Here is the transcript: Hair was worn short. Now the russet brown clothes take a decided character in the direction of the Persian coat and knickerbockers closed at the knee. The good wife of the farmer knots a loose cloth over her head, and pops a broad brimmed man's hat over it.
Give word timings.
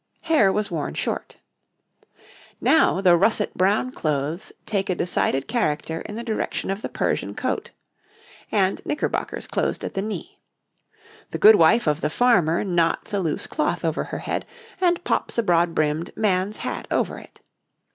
Hair 0.21 0.51
was 0.51 0.71
worn 0.71 0.95
short. 0.95 1.37
Now 2.59 3.01
the 3.01 3.15
russet 3.15 3.53
brown 3.55 3.91
clothes 3.91 4.51
take 4.65 4.89
a 4.89 4.95
decided 4.95 5.47
character 5.47 6.01
in 6.01 6.15
the 6.15 6.23
direction 6.23 6.71
of 6.71 6.81
the 6.81 6.89
Persian 6.89 7.35
coat 7.35 7.69
and 8.51 8.83
knickerbockers 8.83 9.45
closed 9.45 9.83
at 9.83 9.93
the 9.93 10.01
knee. 10.01 10.39
The 11.29 11.37
good 11.37 11.55
wife 11.57 11.85
of 11.85 12.01
the 12.01 12.09
farmer 12.09 12.63
knots 12.63 13.13
a 13.13 13.19
loose 13.19 13.45
cloth 13.45 13.85
over 13.85 14.05
her 14.05 14.17
head, 14.17 14.47
and 14.79 15.03
pops 15.03 15.37
a 15.37 15.43
broad 15.43 15.75
brimmed 15.75 16.17
man's 16.17 16.57
hat 16.65 16.87
over 16.89 17.19
it. 17.19 17.41